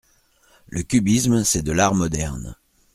[0.69, 2.55] Le cubisme c’est de l’art moderne.